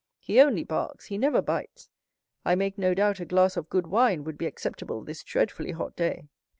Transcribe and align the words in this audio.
—he 0.17 0.41
only 0.41 0.63
barks, 0.63 1.05
he 1.05 1.17
never 1.19 1.43
bites. 1.43 1.91
I 2.43 2.55
make 2.55 2.75
no 2.75 2.95
doubt 2.95 3.19
a 3.19 3.25
glass 3.25 3.55
of 3.55 3.69
good 3.69 3.85
wine 3.85 4.23
would 4.23 4.35
be 4.35 4.47
acceptable 4.47 5.03
this 5.03 5.23
dreadfully 5.23 5.73
hot 5.73 5.95
day." 5.95 6.23